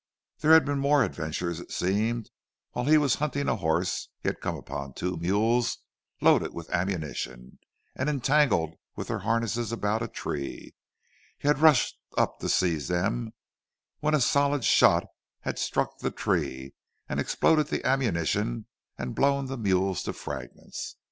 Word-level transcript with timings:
There 0.39 0.53
had 0.53 0.65
been 0.65 0.79
more 0.79 1.03
adventures, 1.03 1.59
it 1.59 1.69
seemed; 1.71 2.31
while 2.71 2.85
he 2.85 2.97
was 2.97 3.13
hunting 3.21 3.47
a 3.47 3.57
horse 3.57 4.09
he 4.19 4.29
had 4.29 4.41
come 4.41 4.55
upon 4.57 4.93
two 4.93 5.15
mules 5.17 5.77
loaded 6.21 6.55
with 6.55 6.71
ammunition 6.71 7.59
and 7.95 8.09
entangled 8.09 8.73
with 8.95 9.09
their 9.09 9.19
harness 9.19 9.71
about 9.71 10.01
a 10.01 10.07
tree; 10.07 10.73
he 11.37 11.47
had 11.47 11.59
rushed 11.59 11.99
up 12.17 12.39
to 12.39 12.49
seize 12.49 12.87
them—when 12.87 14.15
a 14.15 14.21
solid 14.21 14.65
shot 14.65 15.05
had 15.41 15.59
struck 15.59 15.99
the 15.99 16.09
tree 16.09 16.73
and 17.07 17.19
exploded 17.19 17.67
the 17.67 17.85
ammunition 17.85 18.65
and 18.97 19.13
blown 19.13 19.45
the 19.45 19.55
mules 19.55 20.01
to 20.05 20.13
fragments. 20.13 20.95